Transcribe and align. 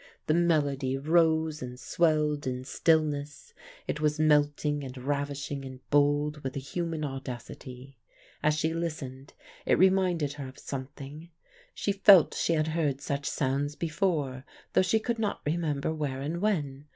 The 0.25 0.33
melody 0.33 0.97
rose 0.97 1.61
and 1.61 1.79
swelled 1.79 2.47
in 2.47 2.63
stillness; 2.63 3.53
it 3.87 4.01
was 4.01 4.19
melting 4.19 4.83
and 4.83 4.97
ravishing 4.97 5.63
and 5.63 5.79
bold 5.91 6.37
with 6.39 6.55
a 6.55 6.59
human 6.59 7.05
audacity. 7.05 7.99
As 8.41 8.55
she 8.57 8.73
listened 8.73 9.33
it 9.63 9.77
reminded 9.77 10.33
her 10.33 10.47
of 10.47 10.57
something; 10.57 11.29
she 11.75 11.91
felt 11.91 12.33
she 12.33 12.53
had 12.53 12.69
heard 12.69 12.99
such 12.99 13.29
sounds 13.29 13.75
before, 13.75 14.43
though 14.73 14.81
she 14.81 14.99
could 14.99 15.19
not 15.19 15.41
remember 15.45 15.93
where 15.93 16.19
and 16.19 16.41
when. 16.41 16.85